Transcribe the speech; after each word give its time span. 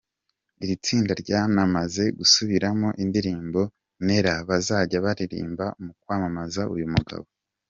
Iri 0.63 0.75
tsinda 0.83 1.13
ryanamaze 1.21 2.03
gusubiramo 2.19 2.87
indirimbo 3.03 3.59
‘Neera’ 4.05 4.33
bazajya 4.47 4.97
baririmba 5.05 5.65
mu 5.83 5.91
kwamamaza 6.01 6.61
uyu 6.75 6.87
mugabo. 6.93 7.25